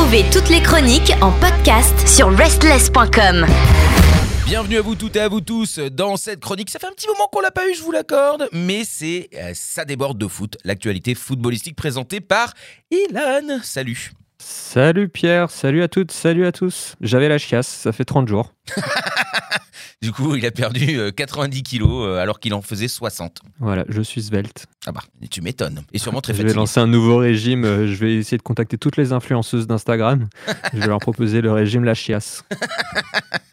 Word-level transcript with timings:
Retrouvez 0.00 0.24
toutes 0.32 0.48
les 0.48 0.62
chroniques 0.62 1.12
en 1.20 1.30
podcast 1.30 2.08
sur 2.08 2.34
restless.com. 2.34 3.44
Bienvenue 4.46 4.78
à 4.78 4.80
vous 4.80 4.94
toutes 4.94 5.14
et 5.16 5.20
à 5.20 5.28
vous 5.28 5.42
tous 5.42 5.78
dans 5.78 6.16
cette 6.16 6.40
chronique. 6.40 6.70
Ça 6.70 6.78
fait 6.78 6.86
un 6.86 6.92
petit 6.92 7.06
moment 7.06 7.28
qu'on 7.30 7.42
l'a 7.42 7.50
pas 7.50 7.68
eu, 7.68 7.74
je 7.74 7.82
vous 7.82 7.92
l'accorde, 7.92 8.48
mais 8.50 8.84
c'est 8.84 9.28
euh, 9.34 9.50
ça 9.52 9.84
déborde 9.84 10.16
de 10.16 10.26
foot, 10.26 10.56
l'actualité 10.64 11.14
footballistique 11.14 11.76
présentée 11.76 12.22
par 12.22 12.54
Ilan. 12.90 13.58
Salut. 13.62 14.12
Salut 14.38 15.10
Pierre, 15.10 15.50
salut 15.50 15.82
à 15.82 15.88
toutes, 15.88 16.12
salut 16.12 16.46
à 16.46 16.52
tous. 16.52 16.94
J'avais 17.02 17.28
la 17.28 17.36
chiasse, 17.36 17.68
ça 17.68 17.92
fait 17.92 18.06
30 18.06 18.26
jours. 18.26 18.54
Du 20.02 20.12
coup, 20.12 20.34
il 20.34 20.46
a 20.46 20.50
perdu 20.50 20.98
euh, 20.98 21.10
90 21.10 21.62
kilos 21.62 22.06
euh, 22.06 22.16
alors 22.16 22.40
qu'il 22.40 22.54
en 22.54 22.62
faisait 22.62 22.88
60. 22.88 23.40
Voilà, 23.58 23.84
je 23.90 24.00
suis 24.00 24.22
svelte. 24.22 24.64
Ah 24.86 24.92
bah, 24.92 25.02
tu 25.30 25.42
m'étonnes. 25.42 25.82
Et 25.92 25.98
sûrement 25.98 26.22
très 26.22 26.32
Je 26.32 26.38
vais 26.38 26.44
fatigué. 26.44 26.56
lancer 26.58 26.80
un 26.80 26.86
nouveau 26.86 27.18
régime, 27.18 27.64
euh, 27.66 27.86
je 27.86 27.94
vais 27.96 28.14
essayer 28.14 28.38
de 28.38 28.42
contacter 28.42 28.78
toutes 28.78 28.96
les 28.96 29.12
influenceuses 29.12 29.66
d'Instagram. 29.66 30.26
je 30.72 30.78
vais 30.80 30.86
leur 30.86 31.00
proposer 31.00 31.42
le 31.42 31.52
régime 31.52 31.84
la 31.84 31.92
chiasse. 31.92 32.44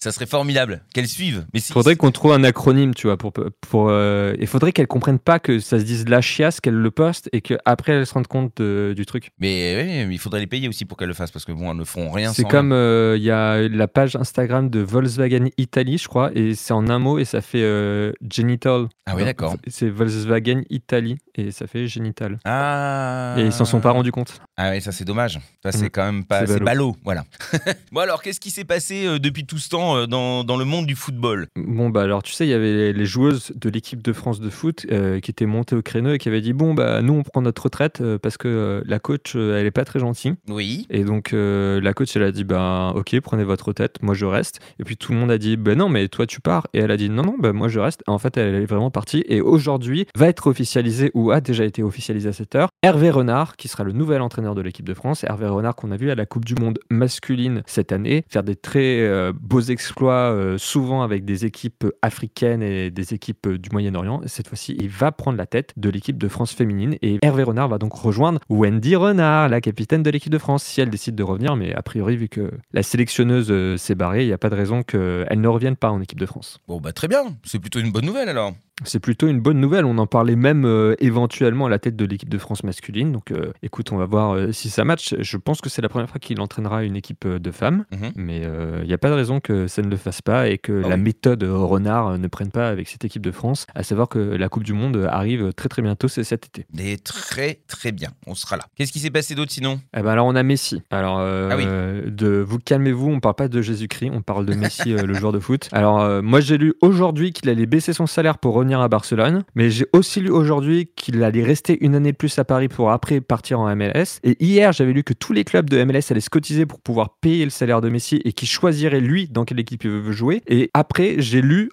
Ça 0.00 0.12
serait 0.12 0.26
formidable 0.26 0.82
qu'elles 0.94 1.08
suivent. 1.08 1.44
Mais 1.52 1.60
si, 1.60 1.72
Faudrait 1.72 1.96
qu'on 1.96 2.12
trouve 2.12 2.32
un 2.32 2.44
acronyme, 2.44 2.94
tu 2.94 3.08
vois, 3.08 3.16
pour... 3.16 3.32
pour 3.32 3.88
euh, 3.90 4.34
Il 4.38 4.46
faudrait 4.46 4.70
qu'elles 4.72 4.86
comprennent 4.86 5.18
pas 5.18 5.40
que 5.40 5.58
ça 5.58 5.78
se 5.80 5.84
dise 5.84 6.08
la 6.08 6.20
chiasse, 6.20 6.60
qu'elles 6.60 6.74
le 6.74 6.90
postent 6.92 7.28
et 7.32 7.40
qu'après 7.40 7.92
elles 7.94 8.06
se 8.06 8.14
rendent 8.14 8.28
compte 8.28 8.52
de- 8.58 8.92
du 8.96 9.06
truc. 9.06 9.30
Mais, 9.40 10.04
mais 10.06 10.14
il 10.14 10.18
faudrait 10.18 10.38
les 10.40 10.46
payer 10.46 10.68
aussi 10.68 10.84
pour 10.84 10.96
qu'elles 10.96 11.08
le 11.08 11.14
fassent 11.14 11.32
parce 11.32 11.44
que 11.44 11.50
bon, 11.52 11.72
elles 11.72 11.76
ne 11.76 11.84
font 11.84 12.10
rien 12.12 12.32
C'est 12.32 12.44
comme 12.44 12.70
euh, 12.72 13.16
il 13.16 13.24
y 13.24 13.30
a 13.32 13.68
la 13.68 13.88
page 13.88 14.14
Instagram 14.14 14.70
de 14.70 14.78
Volkswagen 14.80 15.46
Italie, 15.58 15.98
je 15.98 16.06
crois, 16.06 16.30
et 16.34 16.54
c'est 16.54 16.72
en 16.72 16.88
un 16.88 16.98
mot 17.00 17.18
et 17.18 17.24
ça 17.24 17.40
fait 17.40 17.62
euh, 17.62 18.12
genital. 18.32 18.86
Ah 19.06 19.14
oui, 19.16 19.24
d'accord. 19.24 19.56
C'est 19.66 19.88
Volkswagen 19.90 20.62
Italie 20.70 21.18
et 21.34 21.50
ça 21.50 21.66
fait 21.66 21.88
génital. 21.88 22.38
Ah. 22.44 23.34
Et 23.38 23.42
ils 23.42 23.52
s'en 23.52 23.64
sont 23.64 23.80
pas 23.80 23.90
rendus 23.90 24.12
compte. 24.12 24.40
Ah 24.56 24.70
oui, 24.70 24.80
ça 24.80 24.92
c'est 24.92 25.04
dommage. 25.04 25.40
Ça 25.62 25.72
c'est 25.72 25.86
Mm. 25.86 25.90
quand 25.90 26.04
même 26.04 26.24
pas. 26.24 26.46
C'est 26.46 26.60
ballot, 26.60 26.96
voilà. 27.04 27.24
bon 27.92 28.00
alors, 28.00 28.22
qu'est-ce 28.22 28.40
qui 28.40 28.50
s'est 28.50 28.64
passé 28.64 29.06
euh, 29.06 29.18
depuis 29.18 29.44
tout 29.44 29.58
ce 29.58 29.68
temps 29.68 29.87
euh, 29.96 30.06
dans, 30.06 30.44
dans 30.44 30.56
le 30.56 30.64
monde 30.64 30.86
du 30.86 30.94
football 30.94 31.48
Bon, 31.56 31.90
bah 31.90 32.02
alors 32.02 32.22
tu 32.22 32.32
sais, 32.32 32.46
il 32.46 32.50
y 32.50 32.54
avait 32.54 32.72
les, 32.72 32.92
les 32.92 33.06
joueuses 33.06 33.52
de 33.54 33.70
l'équipe 33.70 34.02
de 34.02 34.12
France 34.12 34.40
de 34.40 34.50
foot 34.50 34.86
euh, 34.90 35.20
qui 35.20 35.30
étaient 35.30 35.46
montées 35.46 35.76
au 35.76 35.82
créneau 35.82 36.12
et 36.12 36.18
qui 36.18 36.28
avaient 36.28 36.40
dit 36.40 36.52
Bon, 36.52 36.74
bah 36.74 37.02
nous 37.02 37.14
on 37.14 37.22
prend 37.22 37.42
notre 37.42 37.64
retraite 37.64 38.00
euh, 38.00 38.18
parce 38.18 38.36
que 38.36 38.48
euh, 38.48 38.82
la 38.86 38.98
coach 38.98 39.34
elle 39.34 39.66
est 39.66 39.70
pas 39.70 39.84
très 39.84 40.00
gentille. 40.00 40.34
Oui. 40.48 40.86
Et 40.90 41.04
donc 41.04 41.30
la 41.32 41.92
coach 41.94 42.14
elle 42.16 42.22
a 42.22 42.32
dit 42.32 42.44
Bah 42.44 42.92
ok, 42.94 43.18
prenez 43.20 43.44
votre 43.44 43.68
retraite, 43.68 44.02
moi 44.02 44.14
je 44.14 44.26
reste. 44.26 44.60
Et 44.78 44.84
puis 44.84 44.96
tout 44.96 45.12
le 45.12 45.18
monde 45.18 45.30
a 45.30 45.38
dit 45.38 45.56
Bah 45.56 45.74
non, 45.74 45.88
mais 45.88 46.08
toi 46.08 46.26
tu 46.26 46.40
pars. 46.40 46.66
Et 46.74 46.78
elle 46.80 46.90
a 46.90 46.96
dit 46.96 47.08
Non, 47.08 47.22
non, 47.22 47.36
bah 47.38 47.52
moi 47.52 47.68
je 47.68 47.80
reste. 47.80 48.02
En 48.06 48.18
fait, 48.18 48.36
elle 48.36 48.54
est 48.54 48.66
vraiment 48.66 48.90
partie 48.90 49.24
et 49.28 49.40
aujourd'hui 49.40 50.06
va 50.16 50.28
être 50.28 50.46
officialisé 50.46 51.10
ou 51.14 51.30
a 51.30 51.40
déjà 51.40 51.64
été 51.64 51.82
officialisé 51.82 52.28
à 52.28 52.32
cette 52.32 52.54
heure 52.54 52.68
Hervé 52.82 53.10
Renard 53.10 53.56
qui 53.56 53.68
sera 53.68 53.84
le 53.84 53.92
nouvel 53.92 54.22
entraîneur 54.22 54.54
de 54.54 54.60
l'équipe 54.60 54.86
de 54.86 54.94
France. 54.94 55.24
Hervé 55.24 55.46
Renard 55.46 55.76
qu'on 55.76 55.90
a 55.90 55.96
vu 55.96 56.10
à 56.10 56.14
la 56.14 56.26
Coupe 56.26 56.44
du 56.44 56.54
Monde 56.54 56.78
masculine 56.90 57.62
cette 57.66 57.92
année 57.92 58.24
faire 58.28 58.42
des 58.42 58.56
très 58.56 59.32
beaux 59.32 59.60
exploits, 59.60 59.77
euh, 60.02 60.58
souvent 60.58 61.02
avec 61.02 61.24
des 61.24 61.44
équipes 61.44 61.86
africaines 62.02 62.62
et 62.62 62.90
des 62.90 63.14
équipes 63.14 63.48
du 63.48 63.70
Moyen-Orient. 63.70 64.22
Cette 64.26 64.48
fois-ci, 64.48 64.76
il 64.80 64.88
va 64.88 65.12
prendre 65.12 65.38
la 65.38 65.46
tête 65.46 65.72
de 65.76 65.88
l'équipe 65.90 66.18
de 66.18 66.28
France 66.28 66.52
féminine 66.52 66.96
et 67.02 67.18
Hervé 67.22 67.42
Renard 67.42 67.68
va 67.68 67.78
donc 67.78 67.94
rejoindre 67.94 68.40
Wendy 68.48 68.96
Renard, 68.96 69.48
la 69.48 69.60
capitaine 69.60 70.02
de 70.02 70.10
l'équipe 70.10 70.32
de 70.32 70.38
France, 70.38 70.64
si 70.64 70.80
elle 70.80 70.90
décide 70.90 71.14
de 71.14 71.22
revenir. 71.22 71.56
Mais 71.56 71.74
a 71.74 71.82
priori, 71.82 72.16
vu 72.16 72.28
que 72.28 72.50
la 72.72 72.82
sélectionneuse 72.82 73.48
euh, 73.50 73.76
s'est 73.76 73.94
barrée, 73.94 74.22
il 74.24 74.26
n'y 74.26 74.32
a 74.32 74.38
pas 74.38 74.50
de 74.50 74.56
raison 74.56 74.82
qu'elle 74.82 75.40
ne 75.40 75.48
revienne 75.48 75.76
pas 75.76 75.90
en 75.90 76.00
équipe 76.00 76.20
de 76.20 76.26
France. 76.26 76.60
Bon 76.68 76.80
bah 76.80 76.92
très 76.92 77.08
bien. 77.08 77.24
C'est 77.44 77.58
plutôt 77.58 77.80
une 77.80 77.92
bonne 77.92 78.06
nouvelle 78.06 78.28
alors. 78.28 78.52
C'est 78.84 79.00
plutôt 79.00 79.26
une 79.28 79.40
bonne 79.40 79.58
nouvelle. 79.60 79.84
On 79.84 79.98
en 79.98 80.06
parlait 80.06 80.36
même 80.36 80.64
euh, 80.64 80.94
éventuellement 81.00 81.66
à 81.66 81.68
la 81.68 81.78
tête 81.78 81.96
de 81.96 82.04
l'équipe 82.04 82.28
de 82.28 82.38
France 82.38 82.62
masculine. 82.64 83.12
Donc 83.12 83.32
euh, 83.32 83.52
écoute, 83.62 83.90
on 83.92 83.96
va 83.96 84.06
voir 84.06 84.34
euh, 84.34 84.52
si 84.52 84.70
ça 84.70 84.84
match. 84.84 85.14
Je 85.18 85.36
pense 85.36 85.60
que 85.60 85.68
c'est 85.68 85.82
la 85.82 85.88
première 85.88 86.08
fois 86.08 86.20
qu'il 86.20 86.40
entraînera 86.40 86.84
une 86.84 86.96
équipe 86.96 87.26
de 87.26 87.50
femmes. 87.50 87.84
Mhm. 87.92 88.12
Mais 88.16 88.42
il 88.82 88.86
n'y 88.86 88.92
a 88.94 88.98
pas 88.98 89.08
de 89.10 89.14
raison 89.14 89.40
que 89.40 89.66
ça 89.66 89.82
ne 89.82 89.88
le 89.88 89.96
fasse 89.96 90.22
pas 90.22 90.48
et 90.48 90.58
que 90.58 90.82
Ah 90.84 90.88
la 90.90 90.94
oui. 90.94 91.00
méthode 91.02 91.42
Renard 91.42 92.18
ne 92.18 92.28
prenne 92.28 92.50
pas 92.50 92.68
avec 92.68 92.88
cette 92.88 93.04
équipe 93.04 93.22
de 93.22 93.30
France. 93.30 93.66
À 93.74 93.82
savoir 93.82 94.08
que 94.08 94.18
la 94.18 94.48
Coupe 94.48 94.64
du 94.64 94.72
Monde 94.72 95.06
arrive 95.10 95.52
très 95.54 95.68
très 95.68 95.82
bientôt, 95.82 96.08
c'est 96.08 96.24
cet 96.24 96.46
été. 96.46 96.66
Mais 96.74 96.96
très 96.98 97.60
très 97.66 97.92
bien. 97.92 98.10
On 98.26 98.34
sera 98.34 98.56
là. 98.56 98.64
Qu'est-ce 98.76 98.92
qui 98.92 99.00
s'est 99.00 99.10
passé 99.10 99.34
d'autre 99.34 99.52
sinon? 99.52 99.80
Eh 99.96 100.02
ben 100.02 100.10
alors 100.10 100.26
on 100.26 100.36
a 100.36 100.42
Messi. 100.42 100.82
Alors 100.90 101.18
Ah 101.18 101.56
oui. 101.56 101.64
de 101.66 102.44
vous 102.46 102.58
calmez-vous, 102.58 103.08
on 103.10 103.20
parle 103.20 103.34
pas 103.34 103.48
de 103.48 103.60
Jésus-Christ, 103.60 104.10
on 104.12 104.22
parle 104.22 104.46
de 104.46 104.54
Messi, 104.54 104.90
le 104.94 105.14
joueur 105.14 105.32
de 105.32 105.40
foot. 105.40 105.68
Alors 105.72 106.22
moi 106.22 106.40
j'ai 106.40 106.58
lu 106.58 106.74
aujourd'hui 106.80 107.32
qu'il 107.32 107.48
allait 107.50 107.66
baisser 107.66 107.92
son 107.92 108.06
salaire 108.06 108.38
pour 108.38 108.54
revenir 108.68 108.80
à 108.82 108.88
Barcelone, 108.88 109.44
mais 109.54 109.70
j'ai 109.70 109.86
aussi 109.94 110.20
lu 110.20 110.30
aujourd'hui 110.30 110.90
qu'il 110.94 111.22
allait 111.22 111.42
rester 111.42 111.78
une 111.80 111.94
année 111.94 112.12
de 112.12 112.16
plus 112.16 112.38
à 112.38 112.44
Paris 112.44 112.68
pour 112.68 112.90
après 112.90 113.22
partir 113.22 113.60
en 113.60 113.74
MLS. 113.74 114.20
Et 114.24 114.36
hier 114.44 114.72
j'avais 114.72 114.92
lu 114.92 115.02
que 115.04 115.14
tous 115.14 115.32
les 115.32 115.44
clubs 115.44 115.70
de 115.70 115.82
MLS 115.84 116.10
allaient 116.10 116.20
se 116.20 116.28
cotiser 116.28 116.66
pour 116.66 116.80
pouvoir 116.80 117.16
payer 117.20 117.44
le 117.44 117.50
salaire 117.50 117.80
de 117.80 117.88
Messi 117.88 118.20
et 118.24 118.32
qu'il 118.32 118.46
choisirait 118.48 119.00
lui 119.00 119.26
dans 119.28 119.44
quelle 119.46 119.60
équipe 119.60 119.84
il 119.84 119.90
veut 119.90 120.12
jouer. 120.12 120.42
Et 120.48 120.70
après 120.74 121.16
j'ai 121.18 121.40
lu, 121.40 121.70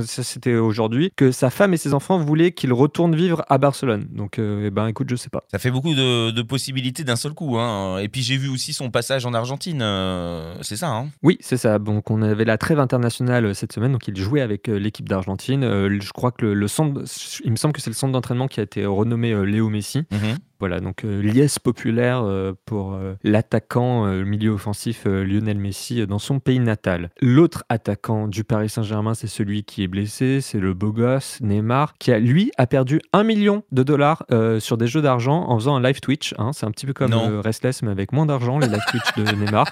ça 0.00 0.22
c'était 0.22 0.54
aujourd'hui, 0.54 1.12
que 1.16 1.32
sa 1.32 1.50
femme 1.50 1.74
et 1.74 1.76
ses 1.76 1.92
enfants 1.92 2.18
voulaient 2.18 2.52
qu'il 2.52 2.72
retourne 2.72 3.14
vivre 3.14 3.44
à 3.48 3.58
Barcelone. 3.58 4.06
Donc 4.10 4.38
euh, 4.38 4.64
eh 4.66 4.70
ben 4.70 4.86
écoute 4.86 5.08
je 5.10 5.16
sais 5.16 5.30
pas. 5.30 5.44
Ça 5.50 5.58
fait 5.58 5.70
beaucoup 5.70 5.94
de, 5.94 6.30
de 6.30 6.42
possibilités 6.42 7.04
d'un 7.04 7.16
seul 7.16 7.34
coup. 7.34 7.58
Hein. 7.58 7.98
Et 7.98 8.08
puis 8.08 8.22
j'ai 8.22 8.38
vu 8.38 8.48
aussi 8.48 8.72
son 8.72 8.90
passage 8.90 9.26
en 9.26 9.34
Argentine. 9.34 9.80
euh, 9.82 10.54
c'est 10.62 10.76
ça. 10.76 10.88
Hein 10.88 11.08
Oui, 11.22 11.36
c'est 11.40 11.56
ça. 11.58 11.78
Donc, 11.78 12.10
on 12.10 12.22
avait 12.22 12.44
la 12.44 12.58
trêve 12.58 12.80
internationale 12.80 13.44
euh, 13.44 13.54
cette 13.54 13.72
semaine. 13.72 13.92
Donc, 13.92 14.06
il 14.08 14.16
jouait 14.16 14.40
avec 14.40 14.68
euh, 14.68 14.78
l'équipe 14.78 15.08
d'Argentine. 15.08 15.64
Euh, 15.64 15.98
je 16.00 16.12
crois 16.12 16.30
que 16.30 16.37
le, 16.40 16.68
centre, 16.68 17.02
il 17.44 17.50
me 17.50 17.56
semble 17.56 17.74
que 17.74 17.80
c'est 17.80 17.90
le 17.90 17.94
centre 17.94 18.12
d'entraînement 18.12 18.48
qui 18.48 18.60
a 18.60 18.62
été 18.62 18.84
renommé 18.86 19.32
euh, 19.32 19.42
Léo 19.42 19.68
Messi. 19.68 20.04
Mhm. 20.10 20.38
Voilà, 20.60 20.80
donc 20.80 21.04
euh, 21.04 21.22
liesse 21.22 21.58
populaire 21.58 22.22
euh, 22.24 22.52
pour 22.64 22.94
euh, 22.94 23.14
l'attaquant 23.22 24.06
euh, 24.06 24.24
milieu 24.24 24.50
offensif 24.50 25.04
euh, 25.06 25.24
Lionel 25.24 25.58
Messi 25.58 26.00
euh, 26.00 26.06
dans 26.06 26.18
son 26.18 26.40
pays 26.40 26.58
natal. 26.58 27.10
L'autre 27.20 27.64
attaquant 27.68 28.26
du 28.26 28.42
Paris 28.42 28.68
Saint-Germain, 28.68 29.14
c'est 29.14 29.28
celui 29.28 29.62
qui 29.62 29.84
est 29.84 29.88
blessé, 29.88 30.40
c'est 30.40 30.58
le 30.58 30.74
beau 30.74 30.92
gosse 30.92 31.38
Neymar, 31.40 31.94
qui 31.98 32.10
a 32.10 32.18
lui 32.18 32.50
a 32.58 32.66
perdu 32.66 33.00
un 33.12 33.22
million 33.22 33.62
de 33.70 33.82
dollars 33.84 34.24
euh, 34.32 34.58
sur 34.58 34.76
des 34.76 34.88
jeux 34.88 35.00
d'argent 35.02 35.48
en 35.48 35.56
faisant 35.58 35.76
un 35.76 35.80
live 35.82 36.00
Twitch. 36.00 36.34
hein. 36.38 36.50
C'est 36.52 36.66
un 36.66 36.72
petit 36.72 36.86
peu 36.86 36.92
comme 36.92 37.12
euh, 37.12 37.40
Restless, 37.40 37.82
mais 37.82 37.90
avec 37.92 38.12
moins 38.12 38.26
d'argent, 38.26 38.58
les 38.58 38.66
live 38.66 38.82
Twitch 38.90 39.14
de 39.16 39.22
Neymar. 39.36 39.66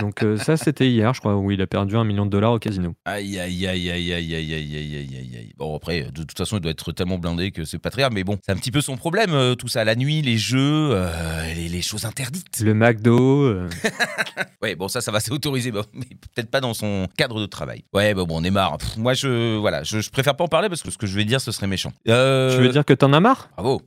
Donc 0.00 0.22
euh, 0.24 0.36
ça, 0.36 0.56
c'était 0.56 0.88
hier, 0.88 1.14
je 1.14 1.20
crois, 1.20 1.36
où 1.36 1.50
il 1.52 1.62
a 1.62 1.66
perdu 1.68 1.96
un 1.96 2.04
million 2.04 2.26
de 2.26 2.30
dollars 2.30 2.52
au 2.52 2.58
casino. 2.58 2.94
Aïe 3.04 3.38
aïe 3.38 3.66
aïe 3.68 3.90
aïe 3.90 4.12
aïe 4.12 4.34
aïe 4.34 4.54
aïe 4.54 4.76
aïe 4.76 5.36
aïe. 5.38 5.52
Bon 5.56 5.76
après, 5.76 6.02
de 6.12 6.22
toute 6.24 6.36
façon, 6.36 6.56
il 6.56 6.60
doit 6.60 6.72
être 6.72 6.90
tellement 6.90 7.18
blindé 7.18 7.52
que 7.52 7.64
c'est 7.64 7.78
pas 7.78 7.90
très 7.90 8.02
grave. 8.02 8.12
Mais 8.12 8.24
bon, 8.24 8.36
c'est 8.44 8.50
un 8.52 8.56
petit 8.56 8.72
peu 8.72 8.80
son 8.80 8.96
problème, 8.96 9.30
euh, 9.32 9.54
tout 9.54 9.68
ça. 9.68 9.84
La 9.84 9.94
nuit, 9.94 10.22
les 10.24 10.38
jeux, 10.38 10.90
euh, 10.92 11.54
les, 11.54 11.68
les 11.68 11.82
choses 11.82 12.04
interdites. 12.04 12.60
Le 12.60 12.74
McDo, 12.74 13.42
euh, 13.44 13.68
Ouais, 14.62 14.74
bon, 14.74 14.88
ça, 14.88 15.00
ça 15.00 15.12
va 15.12 15.20
s'autoriser, 15.20 15.72
mais 15.92 16.06
peut-être 16.34 16.50
pas 16.50 16.60
dans 16.60 16.74
son 16.74 17.06
cadre 17.16 17.40
de 17.40 17.46
travail. 17.46 17.84
Ouais, 17.92 18.14
bah 18.14 18.24
bon, 18.24 18.40
on 18.40 18.44
est 18.44 18.50
marre. 18.50 18.78
Pff, 18.78 18.96
moi, 18.96 19.14
je, 19.14 19.56
voilà, 19.58 19.82
je, 19.82 20.00
je 20.00 20.10
préfère 20.10 20.34
pas 20.36 20.44
en 20.44 20.48
parler 20.48 20.68
parce 20.68 20.82
que 20.82 20.90
ce 20.90 20.98
que 20.98 21.06
je 21.06 21.14
vais 21.14 21.24
dire, 21.24 21.40
ce 21.40 21.52
serait 21.52 21.66
méchant. 21.66 21.92
Euh, 22.08 22.56
tu 22.56 22.62
veux 22.62 22.70
dire 22.70 22.84
que 22.84 22.94
t'en 22.94 23.12
as 23.12 23.20
marre? 23.20 23.50
Bravo. 23.56 23.82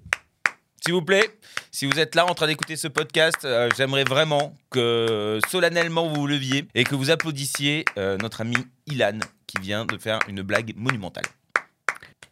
S'il 0.86 0.94
vous 0.94 1.02
plaît, 1.02 1.28
si 1.72 1.86
vous 1.86 2.00
êtes 2.00 2.14
là 2.16 2.26
en 2.26 2.36
train 2.36 2.48
d'écouter 2.48 2.76
ce 2.76 2.88
podcast, 2.88 3.40
euh, 3.44 3.70
j'aimerais 3.76 4.04
vraiment 4.04 4.56
que 4.70 5.40
solennellement 5.50 6.08
vous 6.08 6.22
vous 6.22 6.28
leviez 6.28 6.68
et 6.76 6.84
que 6.84 6.96
vous 6.96 7.10
applaudissiez 7.10 7.84
euh, 7.98 8.18
notre 8.22 8.42
ami 8.42 8.56
Ilan 8.86 9.20
qui 9.48 9.62
vient 9.62 9.86
de 9.86 9.98
faire 9.98 10.20
une 10.28 10.44
blague 10.44 10.74
monumentale. 10.78 11.26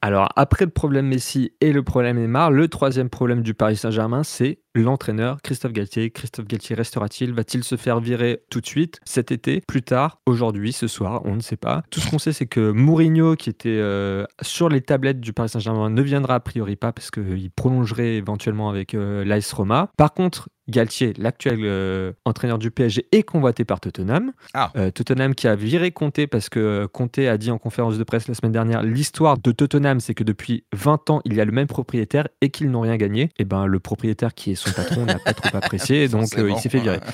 Alors, 0.06 0.30
après 0.36 0.66
le 0.66 0.72
problème 0.72 1.08
Messi 1.08 1.54
et 1.62 1.74
le 1.74 1.82
problème 1.82 2.20
Neymar, 2.20 2.52
le 2.52 2.68
troisième 2.68 3.10
problème 3.10 3.42
du 3.42 3.56
Paris 3.56 3.76
Saint-Germain, 3.76 4.22
c'est 4.22 4.60
l'entraîneur 4.76 5.42
Christophe 5.42 5.74
Galtier. 5.74 6.12
Christophe 6.12 6.46
Galtier 6.46 6.76
restera-t-il? 6.76 7.34
Va-t-il 7.34 7.64
se 7.64 7.76
faire 7.76 8.00
virer 8.00 8.44
tout 8.52 8.62
de 8.62 8.68
suite, 8.68 9.00
cet 9.04 9.32
été, 9.32 9.62
plus 9.68 9.82
tard, 9.82 10.20
aujourd'hui, 10.28 10.74
ce 10.74 10.88
soir? 10.88 11.24
On 11.26 11.34
ne 11.34 11.40
sait 11.40 11.58
pas. 11.58 11.82
Tout 11.90 12.02
ce 12.02 12.12
qu'on 12.12 12.20
sait, 12.20 12.34
c'est 12.34 12.46
que 12.46 12.70
Mourinho, 12.70 13.36
qui 13.36 13.50
était 13.50 13.80
euh, 13.80 14.26
sur 14.44 14.70
les 14.70 14.82
tablettes 14.82 15.22
du 15.22 15.34
Paris 15.34 15.50
Saint-Germain, 15.50 15.90
ne 15.90 16.02
viendra 16.04 16.36
a 16.36 16.40
priori 16.40 16.76
pas 16.76 16.92
parce 16.92 17.10
qu'il 17.10 17.50
prolongerait 17.50 18.14
éventuellement 18.14 18.70
avec 18.70 18.94
euh, 18.94 19.26
l'AS 19.26 19.52
Roma. 19.54 19.90
Par 19.98 20.14
contre, 20.14 20.50
Galtier, 20.68 21.14
l'actuel 21.18 21.60
euh, 21.64 22.14
entraîneur 22.26 22.58
du 22.58 22.72
PSG, 22.72 23.06
est 23.12 23.24
convoité 23.24 23.66
par 23.66 23.80
Tottenham. 23.80 24.32
Ah. 24.54 24.72
Euh, 24.76 24.90
Tottenham 24.90 25.36
qui 25.36 25.48
a 25.48 25.56
viré 25.56 25.92
Conte 25.92 26.26
parce 26.26 26.50
que 26.50 26.60
euh, 26.60 26.88
Conte 26.88 27.20
a 27.20 27.38
dit 27.38 27.52
en 27.52 27.60
conférence 27.60 28.00
de 28.00 28.04
presse 28.04 28.28
la 28.28 28.34
semaine 28.34 28.52
dernière 28.52 28.82
l'histoire 28.82 29.38
de 29.38 29.52
Tottenham, 29.52 30.00
c'est 30.00 30.16
que 30.16 30.24
depuis 30.24 30.64
20 30.74 31.10
ans, 31.12 31.22
il 31.24 31.36
y 31.36 31.42
a 31.42 31.46
le 31.46 31.52
même 31.52 31.68
propriétaire 31.68 32.28
et 32.42 32.50
qu'ils 32.50 32.72
n'ont 32.72 32.82
rien 32.82 32.98
gagné. 32.98 33.30
Et 33.38 33.46
ben 33.46 33.68
le 33.68 33.80
propriétaire 33.80 34.34
qui 34.34 34.52
est 34.52 34.56
son 34.56 34.72
patron 34.72 35.06
n'a 35.06 35.20
pas 35.20 35.34
trop 35.34 35.56
apprécié, 35.56 36.08
donc 36.10 36.36
euh, 36.38 36.50
il 36.50 36.58
s'est 36.58 36.70
fait 36.70 36.80
virer. 36.80 37.00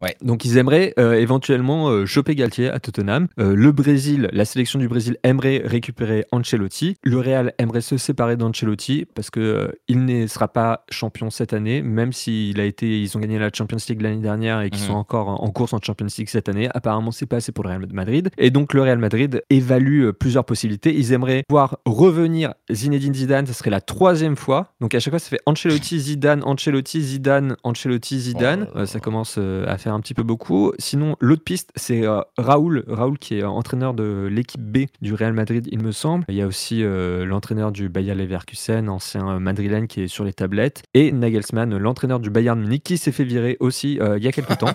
Ouais. 0.00 0.16
Donc 0.20 0.44
ils 0.44 0.58
aimeraient 0.58 0.94
éventuellement 0.96 2.06
choper 2.06 2.34
Galtier 2.34 2.68
à 2.68 2.80
Tottenham. 2.80 3.28
Le 3.36 3.72
Brésil, 3.72 4.28
la 4.32 4.44
sélection 4.44 4.80
du 4.80 4.88
Brésil 4.88 5.16
aimerait 5.22 5.62
récupérer 5.64 6.24
Ancelotti. 6.32 6.96
Le 7.04 7.18
Real 7.18 7.52
aimerait 7.58 7.80
se 7.80 7.96
séparer 7.96 8.36
d'Ancelotti 8.36 9.06
parce 9.14 9.30
que 9.30 9.72
il 9.86 10.04
ne 10.04 10.26
sera 10.26 10.48
pas 10.48 10.84
champion 10.90 11.30
cette 11.30 11.52
année, 11.52 11.82
même 11.82 12.12
s'il 12.12 12.60
a 12.60 12.64
été 12.64 12.81
été, 12.82 13.00
ils 13.00 13.16
ont 13.16 13.20
gagné 13.20 13.38
la 13.38 13.50
Champions 13.52 13.78
League 13.88 14.00
l'année 14.02 14.20
dernière 14.20 14.60
et 14.60 14.70
qui 14.70 14.80
Mhm. 14.80 14.86
sont 14.88 14.94
encore 14.94 15.28
en 15.42 15.50
course 15.50 15.72
en 15.72 15.78
Champions 15.80 16.06
League 16.18 16.28
cette 16.28 16.48
année. 16.48 16.68
Apparemment, 16.74 17.10
c'est 17.10 17.26
pas 17.26 17.36
assez 17.36 17.52
pour 17.52 17.64
le 17.64 17.70
Real 17.70 17.86
Madrid. 17.92 18.30
Et 18.38 18.50
donc, 18.50 18.74
le 18.74 18.82
Real 18.82 18.98
Madrid 18.98 19.42
évalue 19.50 20.04
euh, 20.06 20.12
plusieurs 20.12 20.44
possibilités. 20.44 20.94
Ils 20.94 21.12
aimeraient 21.12 21.44
voir 21.48 21.78
revenir 21.86 22.54
Zinedine 22.70 23.14
Zidane. 23.14 23.46
Ce 23.46 23.52
serait 23.52 23.70
la 23.70 23.80
troisième 23.80 24.36
fois. 24.36 24.72
Donc, 24.80 24.94
à 24.94 25.00
chaque 25.00 25.12
fois, 25.12 25.18
ça 25.18 25.28
fait 25.28 25.40
Ancelotti, 25.46 26.00
Zidane, 26.00 26.42
Ancelotti, 26.44 27.00
Zidane, 27.02 27.56
Ancelotti, 27.62 28.18
Zidane. 28.20 28.66
Oh. 28.74 28.78
Euh, 28.78 28.86
ça 28.86 29.00
commence 29.00 29.36
euh, 29.38 29.64
à 29.68 29.78
faire 29.78 29.94
un 29.94 30.00
petit 30.00 30.14
peu 30.14 30.22
beaucoup. 30.22 30.72
Sinon, 30.78 31.16
l'autre 31.20 31.44
piste, 31.44 31.70
c'est 31.76 32.04
euh, 32.06 32.20
Raoul. 32.38 32.84
Raoul, 32.88 33.18
qui 33.18 33.38
est 33.38 33.44
entraîneur 33.44 33.94
de 33.94 34.28
l'équipe 34.30 34.60
B 34.62 34.86
du 35.00 35.14
Real 35.14 35.32
Madrid, 35.32 35.68
il 35.70 35.82
me 35.82 35.92
semble. 35.92 36.24
Il 36.28 36.34
y 36.34 36.42
a 36.42 36.46
aussi 36.46 36.82
euh, 36.82 37.24
l'entraîneur 37.24 37.72
du 37.72 37.88
Bayer 37.88 38.14
Leverkusen, 38.14 38.88
ancien 38.88 39.38
madrilène, 39.38 39.86
qui 39.86 40.02
est 40.02 40.08
sur 40.08 40.24
les 40.24 40.32
tablettes. 40.32 40.82
Et 40.94 41.12
Nagelsmann, 41.12 41.76
l'entraîneur 41.76 42.20
du 42.20 42.30
Bayern 42.30 42.58
Munich, 42.60 42.71
qui 42.80 42.98
s'est 42.98 43.12
fait 43.12 43.24
virer 43.24 43.56
aussi 43.60 43.98
euh, 44.00 44.18
il 44.18 44.24
y 44.24 44.28
a 44.28 44.32
quelques 44.32 44.58
temps. 44.58 44.72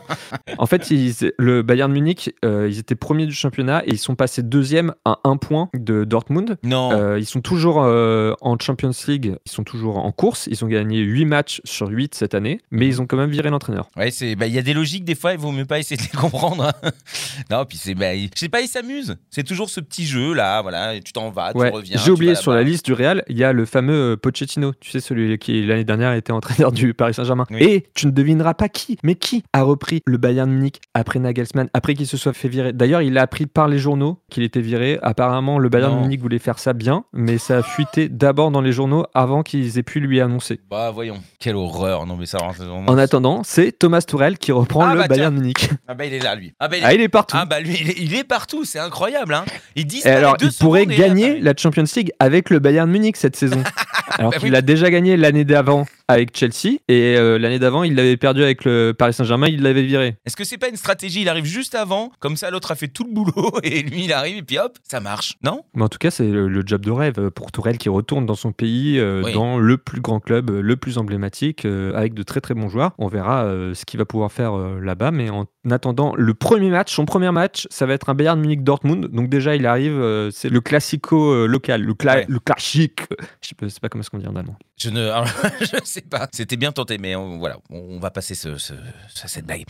En 0.57 0.65
fait, 0.65 0.89
ils- 0.91 1.31
le 1.37 1.61
Bayern 1.61 1.91
Munich, 1.91 2.33
euh, 2.45 2.67
ils 2.69 2.79
étaient 2.79 2.95
premiers 2.95 3.25
du 3.25 3.33
championnat 3.33 3.83
et 3.85 3.91
ils 3.91 3.97
sont 3.97 4.15
passés 4.15 4.43
deuxième 4.43 4.93
à 5.05 5.19
un 5.23 5.37
point 5.37 5.69
de 5.73 6.03
Dortmund. 6.03 6.57
Non. 6.63 6.91
Euh, 6.91 7.19
ils 7.19 7.25
sont 7.25 7.41
toujours 7.41 7.77
en 7.77 8.57
Champions 8.59 8.91
League, 9.07 9.35
ils 9.45 9.51
sont 9.51 9.63
toujours 9.63 9.97
en 9.99 10.11
course. 10.11 10.47
Ils 10.51 10.63
ont 10.63 10.67
gagné 10.67 10.99
8 10.99 11.25
matchs 11.25 11.61
sur 11.63 11.87
8 11.89 12.15
cette 12.15 12.33
année, 12.35 12.59
mais 12.71 12.87
ils 12.87 13.01
ont 13.01 13.05
quand 13.07 13.17
même 13.17 13.29
viré 13.29 13.49
l'entraîneur. 13.49 13.89
Ouais, 13.95 14.11
c'est, 14.11 14.35
bah, 14.35 14.47
il 14.47 14.53
y 14.53 14.59
a 14.59 14.61
des 14.61 14.73
logiques, 14.73 15.05
des 15.05 15.15
fois, 15.15 15.33
il 15.33 15.39
vaut 15.39 15.51
mieux 15.51 15.65
pas 15.65 15.79
essayer 15.79 15.97
de 15.97 16.01
les 16.03 16.17
comprendre. 16.17 16.63
hein. 16.83 16.89
non, 17.51 17.65
puis 17.65 17.77
c'est, 17.77 17.95
bah, 17.95 18.15
je 18.15 18.27
sais 18.35 18.49
pas, 18.49 18.61
ils 18.61 18.67
s'amusent. 18.67 19.15
C'est 19.29 19.43
toujours 19.43 19.69
ce 19.69 19.79
petit 19.79 20.05
jeu 20.05 20.33
là, 20.33 20.61
voilà, 20.61 20.99
tu 20.99 21.13
t'en 21.13 21.29
vas, 21.29 21.51
Ouais, 21.55 21.69
tu 21.69 21.75
reviens. 21.75 21.97
J'ai 22.03 22.11
oublié 22.11 22.35
sur 22.35 22.51
la 22.53 22.63
liste 22.63 22.85
du 22.85 22.93
Real, 22.93 23.23
il 23.29 23.37
y 23.37 23.43
a 23.43 23.53
le 23.53 23.65
fameux 23.65 24.17
Pochettino, 24.21 24.73
tu 24.79 24.91
sais 24.91 24.99
celui 24.99 25.37
qui 25.37 25.65
l'année 25.65 25.83
dernière 25.83 26.13
était 26.13 26.31
entraîneur 26.31 26.71
du 26.71 26.93
Paris 26.93 27.13
Saint-Germain. 27.13 27.45
Oui. 27.51 27.57
Et 27.63 27.86
tu 27.93 28.05
ne 28.07 28.11
devineras 28.11 28.53
pas 28.53 28.69
qui, 28.69 28.97
mais 29.03 29.15
qui 29.15 29.43
a 29.53 29.63
repris 29.63 30.01
le 30.05 30.17
Bayern 30.17 30.49
Munich 30.49 30.79
après 30.93 31.19
Nagelsmann, 31.19 31.69
après 31.73 31.93
qu'il 31.93 32.07
se 32.07 32.17
soit 32.17 32.33
fait 32.33 32.47
virer. 32.47 32.73
D'ailleurs, 32.73 33.01
il 33.01 33.17
a 33.17 33.21
appris 33.21 33.45
par 33.45 33.67
les 33.67 33.79
journaux 33.79 34.19
qu'il 34.29 34.43
était 34.43 34.61
viré. 34.61 34.99
Apparemment, 35.01 35.59
le 35.59 35.69
Bayern 35.69 35.93
Non. 35.93 36.01
Munich 36.01 36.21
voulait 36.21 36.39
faire 36.39 36.59
ça 36.59 36.73
bien, 36.73 37.05
mais 37.13 37.37
ça 37.37 37.57
a 37.57 37.63
fuité 37.63 38.09
d'abord 38.09 38.51
dans 38.51 38.61
les 38.61 38.71
journaux 38.71 39.05
avant 39.13 39.43
qu'ils 39.43 39.77
aient 39.77 39.83
pu 39.83 39.99
lui 39.99 40.21
annoncer. 40.21 40.59
Bah, 40.69 40.91
voyons. 40.91 41.17
Quelle 41.39 41.55
horreur. 41.55 42.05
Non, 42.05 42.15
mais 42.17 42.25
ça, 42.25 42.37
vraiment. 42.37 42.85
En 42.87 42.97
attendant, 42.97 43.41
c'est 43.43 43.71
Thomas 43.77 44.01
Tourel 44.01 44.37
qui 44.37 44.51
reprend 44.51 44.85
Ah, 44.85 44.93
le 44.93 44.99
bah, 45.01 45.07
Bayern 45.07 45.33
Munich. 45.33 45.69
Ah, 45.87 45.93
bah, 45.93 46.05
il 46.05 46.13
est 46.13 46.19
là, 46.23 46.35
lui. 46.35 46.53
Ah, 46.59 46.67
bah, 46.67 46.77
il 46.77 46.83
est, 46.83 46.85
Ah, 46.85 46.93
il 46.93 47.01
est 47.01 47.09
partout. 47.09 47.37
Ah, 47.39 47.45
bah, 47.45 47.59
lui, 47.59 47.77
il 47.79 47.89
est, 47.91 47.99
il 47.99 48.15
est 48.15 48.23
partout. 48.23 48.65
C'est 48.65 48.79
incroyable, 48.79 49.33
hein. 49.33 49.45
Il 49.75 49.85
dit 49.87 50.01
Et 50.05 50.09
alors, 50.09 50.35
il 50.41 50.51
pourrait 50.53 50.85
gagner 50.85 51.39
la 51.39 51.53
Champions 51.57 51.83
League 51.95 52.11
avec 52.19 52.49
le 52.49 52.59
Bayern 52.59 52.89
Munich 52.89 53.17
cette 53.17 53.35
saison. 53.35 53.61
Alors 54.17 54.31
Bah 54.31 54.37
qu'il 54.39 54.51
oui. 54.51 54.55
a 54.57 54.61
déjà 54.61 54.89
gagné 54.89 55.17
l'année 55.17 55.43
d'avant 55.45 55.85
avec 56.07 56.35
Chelsea 56.37 56.77
et 56.87 57.15
euh, 57.17 57.37
l'année 57.37 57.59
d'avant, 57.59 57.83
il 57.83 57.95
l'avait 57.95 58.17
perdu 58.17 58.43
avec 58.43 58.63
le 58.63 58.93
Paris 58.97 59.13
Saint-Germain, 59.13 59.47
il 59.47 59.61
l'avait 59.61 59.83
viré. 59.83 60.15
Est-ce 60.25 60.35
que 60.35 60.43
c'est 60.45 60.57
pas 60.57 60.69
une 60.69 60.75
stratégie? 60.77 61.21
Il 61.21 61.29
arrive 61.29 61.45
juste 61.45 61.75
avant, 61.75 62.11
comme 62.19 62.37
ça, 62.37 62.49
l'autre 62.49 62.71
a 62.71 62.75
fait 62.75 62.87
tout 62.87 63.03
le 63.03 63.11
boulot 63.13 63.51
et 63.63 63.81
lui, 63.83 64.05
il 64.05 64.13
arrive 64.13 64.37
et 64.37 64.41
puis 64.43 64.57
hop, 64.57 64.77
ça 64.83 64.99
marche. 64.99 65.35
Non? 65.43 65.63
Mais 65.75 65.83
en 65.83 65.89
tout 65.89 65.97
cas, 65.97 66.09
c'est 66.11 66.27
le, 66.27 66.47
le 66.47 66.63
job 66.65 66.81
de 66.85 66.91
rêve 66.91 67.29
pour 67.31 67.51
Tourelle 67.51 67.77
qui 67.77 67.89
retourne 67.89 68.25
dans 68.25 68.35
son 68.35 68.51
pays, 68.51 68.99
euh, 68.99 69.21
Oui. 69.25 69.33
dans 69.33 69.57
le 69.59 69.77
plus 69.77 70.01
grand 70.01 70.19
club, 70.19 70.49
euh, 70.49 70.61
le 70.61 70.77
plus 70.77 70.97
emblématique, 70.97 71.65
euh, 71.65 71.93
avec 71.95 72.13
de 72.13 72.23
très 72.23 72.39
très 72.41 72.53
bons 72.53 72.69
joueurs. 72.69 72.91
On 72.97 73.07
verra 73.07 73.43
euh, 73.45 73.73
ce 73.73 73.85
qu'il 73.85 73.97
va 73.99 74.05
pouvoir 74.05 74.31
faire 74.31 74.57
euh, 74.57 74.79
là-bas. 74.81 75.11
Mais 75.11 75.29
en 75.29 75.45
attendant, 75.71 76.13
le 76.15 76.33
premier 76.33 76.69
match, 76.69 76.93
son 76.93 77.05
premier 77.05 77.31
match, 77.31 77.67
ça 77.69 77.85
va 77.85 77.93
être 77.93 78.09
un 78.09 78.13
Bayern 78.15 78.39
Munich-Dortmund. 78.39 79.07
Donc 79.07 79.29
déjà, 79.29 79.55
il 79.55 79.65
arrive, 79.65 79.93
euh, 79.99 80.29
c'est 80.31 80.49
le 80.49 80.61
classico 80.61 81.31
euh, 81.31 81.45
local, 81.47 81.81
le, 81.83 81.93
cla 81.93 82.15
Ouais. 82.15 82.25
le 82.27 82.39
classique. 82.39 83.01
Je 83.41 83.49
sais 83.49 83.55
pas, 83.55 83.69
sais 83.69 83.79
pas 83.79 83.89
comment 83.89 84.01
est-ce 84.01 84.09
qu'on 84.09 84.17
dit 84.19 84.27
en 84.27 84.35
allemand. 84.35 84.55
Je 84.79 84.89
ne 84.89 85.07
alors, 85.09 85.27
je 85.61 85.77
sais 85.83 86.01
pas. 86.01 86.27
C'était 86.31 86.55
bien 86.57 86.71
tenté, 86.71 86.97
mais 86.99 87.15
on, 87.15 87.39
voilà, 87.39 87.57
on, 87.71 87.99
va 87.99 88.11
passer 88.11 88.35
ce, 88.35 88.57
ce- 88.57 88.73
ce- 89.09 89.27
cette 89.27 89.45
blague. 89.45 89.63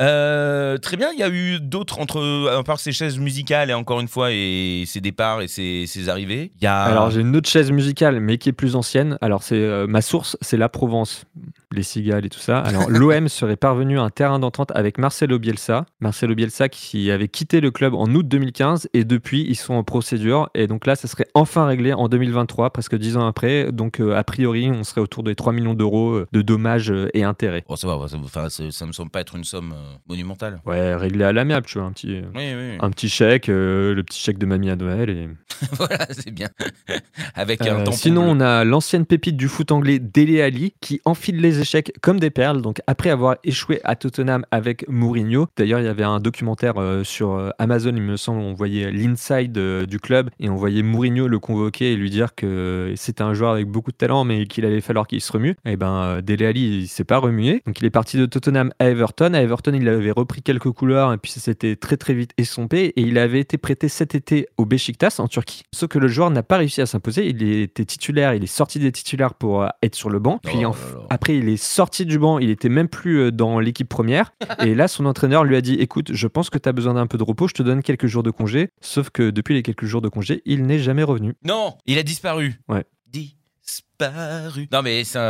Euh, 0.00 0.78
très 0.78 0.96
bien, 0.96 1.10
il 1.12 1.18
y 1.18 1.22
a 1.22 1.28
eu 1.28 1.60
d'autres, 1.60 1.98
entre, 2.00 2.48
à 2.56 2.62
part 2.62 2.78
ces 2.80 2.92
chaises 2.92 3.18
musicales 3.18 3.70
et 3.70 3.74
encore 3.74 4.00
une 4.00 4.08
fois, 4.08 4.28
et 4.32 4.84
ses 4.86 5.00
départs 5.00 5.42
et 5.42 5.48
ses, 5.48 5.86
ses 5.86 6.08
arrivées. 6.08 6.52
Il 6.60 6.64
y 6.64 6.66
a. 6.66 6.80
Alors 6.82 7.10
j'ai 7.10 7.20
une 7.20 7.34
autre 7.36 7.48
chaise 7.48 7.70
musicale, 7.70 8.20
mais 8.20 8.38
qui 8.38 8.48
est 8.48 8.52
plus 8.52 8.76
ancienne. 8.76 9.18
Alors 9.20 9.42
c'est 9.42 9.86
ma 9.86 10.00
source, 10.02 10.36
c'est 10.40 10.56
la 10.56 10.68
Provence, 10.68 11.24
les 11.72 11.82
cigales 11.82 12.24
et 12.24 12.28
tout 12.30 12.38
ça. 12.38 12.58
Alors 12.60 12.88
l'OM 12.90 13.28
serait 13.28 13.56
parvenu 13.56 13.98
à 13.98 14.02
un 14.02 14.10
terrain 14.10 14.38
d'entente 14.38 14.70
avec 14.74 14.98
Marcelo 14.98 15.38
Bielsa. 15.42 15.84
Marcelo 16.00 16.34
Bielsa 16.34 16.70
qui 16.70 17.10
avait 17.10 17.28
quitté 17.28 17.60
le 17.60 17.70
club 17.70 17.92
en 17.94 18.06
août 18.14 18.26
2015 18.26 18.88
et 18.94 19.04
depuis 19.04 19.44
ils 19.46 19.56
sont 19.56 19.74
en 19.74 19.84
procédure 19.84 20.48
et 20.54 20.66
donc 20.66 20.86
là 20.86 20.96
ça 20.96 21.06
serait 21.08 21.26
enfin 21.34 21.66
réglé 21.66 21.92
en 21.92 22.08
2023, 22.08 22.70
presque 22.70 22.96
dix 22.96 23.18
ans 23.18 23.26
après. 23.26 23.70
Donc 23.72 24.00
euh, 24.00 24.16
a 24.16 24.24
priori 24.24 24.70
on 24.70 24.82
serait 24.84 25.02
autour 25.02 25.22
des 25.22 25.34
3 25.34 25.52
millions 25.52 25.74
d'euros 25.74 26.12
euh, 26.12 26.26
de 26.32 26.40
dommages 26.40 26.90
euh, 26.90 27.10
et 27.12 27.22
intérêts. 27.24 27.64
Bon, 27.68 27.76
ça 27.76 27.86
va, 27.94 28.08
ça, 28.08 28.16
enfin, 28.24 28.48
c'est- 28.48 28.70
ça 28.70 28.86
me 28.86 28.92
semble 28.92 29.10
pas 29.10 29.20
être 29.20 29.36
une 29.36 29.44
somme 29.44 29.72
euh, 29.72 29.94
monumentale. 30.08 30.62
Ouais, 30.64 30.94
réglé 30.94 31.24
à 31.24 31.32
l'amiable, 31.32 31.66
tu 31.66 31.78
vois, 31.78 31.86
un 31.86 31.92
petit, 31.92 32.20
Oui, 32.34 32.52
oui. 32.56 32.78
un 32.80 32.90
petit 32.90 33.08
chèque, 33.10 33.48
euh, 33.50 33.94
le 33.94 34.02
petit 34.02 34.20
chèque 34.20 34.38
de 34.38 34.46
mamie 34.46 34.70
à 34.70 34.76
Noël 34.76 35.10
et 35.10 35.28
voilà, 35.72 36.06
c'est 36.10 36.30
bien. 36.30 36.48
Avec 37.34 37.62
un 37.62 37.76
tampon 37.78 37.92
sinon, 37.92 38.22
bleu. 38.22 38.30
on 38.30 38.40
a 38.40 38.64
l'ancienne 38.64 39.06
pépite 39.06 39.36
du 39.36 39.48
foot 39.48 39.70
anglais 39.72 39.98
Dele 39.98 40.40
Ali 40.40 40.74
qui 40.80 41.00
enfile 41.04 41.40
les 41.40 41.60
échecs 41.60 41.92
comme 42.00 42.18
des 42.20 42.30
perles. 42.30 42.62
Donc, 42.62 42.80
après 42.86 43.10
avoir 43.10 43.36
échoué 43.44 43.80
à 43.84 43.96
Tottenham 43.96 44.44
avec 44.50 44.88
Mourinho, 44.88 45.31
d'ailleurs, 45.56 45.80
il 45.80 45.84
y 45.84 45.88
avait 45.88 46.02
un 46.04 46.20
documentaire 46.20 46.74
euh, 46.78 47.04
sur 47.04 47.32
euh, 47.34 47.50
Amazon, 47.58 47.92
il 47.94 48.02
me 48.02 48.16
semble, 48.16 48.40
on 48.40 48.54
voyait 48.54 48.90
l'inside 48.90 49.56
euh, 49.58 49.86
du 49.86 49.98
club 50.00 50.30
et 50.40 50.48
on 50.48 50.56
voyait 50.56 50.82
Mourinho 50.82 51.28
le 51.28 51.38
convoquer 51.38 51.92
et 51.92 51.96
lui 51.96 52.10
dire 52.10 52.34
que 52.34 52.92
c'était 52.96 53.22
un 53.22 53.34
joueur 53.34 53.52
avec 53.52 53.66
beaucoup 53.68 53.90
de 53.92 53.96
talent, 53.96 54.24
mais 54.24 54.46
qu'il 54.46 54.64
allait 54.64 54.80
falloir 54.80 55.06
qu'il 55.06 55.20
se 55.20 55.32
remue. 55.32 55.56
Et 55.64 55.76
ben, 55.76 55.92
euh, 55.92 56.20
Dele 56.20 56.44
Ali, 56.44 56.78
il 56.82 56.88
s'est 56.88 57.04
pas 57.04 57.18
remué. 57.18 57.62
Donc, 57.66 57.80
il 57.80 57.84
est 57.84 57.90
parti 57.90 58.16
de 58.16 58.26
Tottenham 58.26 58.72
à 58.78 58.88
Everton. 58.88 59.34
À 59.34 59.40
Everton, 59.42 59.72
il 59.74 59.88
avait 59.88 60.10
repris 60.10 60.42
quelques 60.42 60.70
couleurs 60.70 61.12
et 61.12 61.18
puis 61.18 61.30
ça 61.30 61.40
s'était 61.40 61.76
très 61.76 61.96
très 61.96 62.14
vite 62.14 62.32
estompé. 62.38 62.92
Et 62.96 63.02
il 63.02 63.18
avait 63.18 63.40
été 63.40 63.58
prêté 63.58 63.88
cet 63.88 64.14
été 64.14 64.48
au 64.56 64.64
Besiktas 64.66 65.16
en 65.18 65.28
Turquie. 65.28 65.62
Sauf 65.74 65.88
que 65.88 65.98
le 65.98 66.08
joueur 66.08 66.30
n'a 66.30 66.42
pas 66.42 66.56
réussi 66.58 66.80
à 66.80 66.86
s'imposer. 66.86 67.28
Il 67.28 67.42
était 67.42 67.84
titulaire, 67.84 68.34
il 68.34 68.42
est 68.44 68.46
sorti 68.46 68.78
des 68.78 68.92
titulaires 68.92 69.34
pour 69.34 69.66
être 69.82 69.94
sur 69.94 70.10
le 70.10 70.18
banc. 70.18 70.38
Puis 70.42 70.58
Oh 70.64 70.68
en- 70.68 70.74
après, 71.10 71.36
il 71.36 71.48
est 71.48 71.56
sorti 71.62 72.06
du 72.06 72.18
banc, 72.18 72.38
il 72.38 72.50
était 72.50 72.68
même 72.68 72.88
plus 72.88 73.32
dans 73.32 73.58
l'équipe 73.60 73.88
première. 73.88 74.32
Et 74.64 74.74
là, 74.74 74.88
son 74.88 75.06
entraîneur 75.12 75.44
lui 75.44 75.56
a 75.56 75.60
dit 75.60 75.74
Écoute, 75.74 76.12
je 76.12 76.26
pense 76.26 76.50
que 76.50 76.58
tu 76.58 76.68
as 76.68 76.72
besoin 76.72 76.94
d'un 76.94 77.06
peu 77.06 77.16
de 77.18 77.22
repos, 77.22 77.46
je 77.48 77.54
te 77.54 77.62
donne 77.62 77.82
quelques 77.82 78.06
jours 78.08 78.22
de 78.24 78.30
congé. 78.30 78.70
Sauf 78.80 79.10
que 79.10 79.30
depuis 79.30 79.54
les 79.54 79.62
quelques 79.62 79.84
jours 79.86 80.02
de 80.02 80.08
congé, 80.08 80.42
il 80.44 80.66
n'est 80.66 80.78
jamais 80.80 81.02
revenu. 81.04 81.34
Non, 81.44 81.76
il 81.86 81.98
a 81.98 82.02
disparu. 82.02 82.60
Ouais. 82.68 82.84
Disparu. 83.06 84.66
Non, 84.72 84.82
mais 84.82 85.04
ça, 85.04 85.20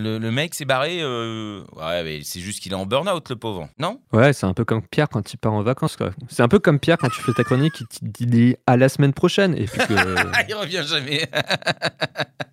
le, 0.00 0.18
le 0.18 0.30
mec 0.30 0.54
s'est 0.54 0.64
barré. 0.64 1.00
euh, 1.02 1.62
Ouais, 1.76 2.02
mais 2.02 2.20
c'est 2.22 2.40
juste 2.40 2.60
qu'il 2.60 2.72
est 2.72 2.76
en 2.76 2.86
burn-out, 2.86 3.28
le 3.28 3.36
pauvre. 3.36 3.68
Non? 3.78 4.00
Ouais, 4.12 4.32
c'est 4.32 4.46
un 4.46 4.54
peu 4.54 4.64
comme 4.64 4.80
Pierre 4.82 5.08
quand 5.10 5.32
il 5.32 5.36
part 5.36 5.52
en 5.52 5.62
vacances. 5.62 5.96
quoi. 5.96 6.10
C'est 6.28 6.42
un 6.42 6.48
peu 6.48 6.58
comme 6.58 6.78
Pierre 6.80 6.96
quand 6.98 7.10
tu 7.10 7.20
fais 7.20 7.32
ta 7.32 7.44
chronique, 7.44 7.74
il 7.80 7.86
te 8.22 8.24
dit 8.24 8.56
à 8.66 8.76
la 8.78 8.88
semaine 8.88 9.12
prochaine. 9.12 9.54
Et 9.54 9.66
puis 9.66 9.78
que. 9.86 9.92
Il 10.48 10.54
revient 10.54 10.82
jamais. 10.86 11.28